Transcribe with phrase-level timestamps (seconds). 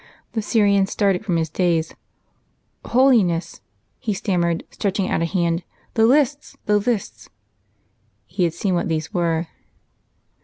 [0.31, 1.93] The Syrian started from his daze.
[2.85, 3.61] "Holiness,"
[3.99, 5.61] he stammered, stretching out a hand,
[5.93, 7.29] "the lists, the lists!"
[8.25, 9.45] (He had seen what these were.)